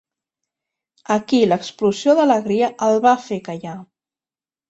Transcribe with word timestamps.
Aquí 1.15 1.41
l'explosió 1.49 2.15
d'alegria 2.19 2.69
el 2.87 2.97
va 3.05 3.13
fer 3.29 3.39
callar. 3.51 3.77